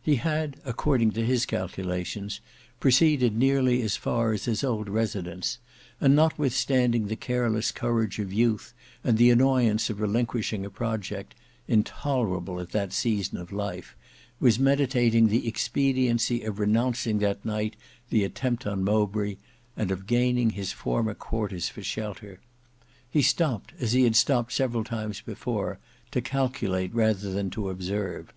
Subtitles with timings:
[0.00, 2.40] He had according to his calculations
[2.78, 5.58] proceeded nearly as far as his old residence,
[6.00, 8.72] and notwithstanding the careless courage of youth
[9.02, 11.34] and the annoyance of relinquishing a project,
[11.66, 13.96] intolerable at that season of life,
[14.38, 17.74] was meditating the expediency of renouncing that night
[18.10, 19.34] the attempt on Mowbray
[19.76, 22.38] and of gaining his former quarters for shelter.
[23.10, 25.80] He stopped, as he had stopped several times before,
[26.12, 28.32] to calculate rather than to observe.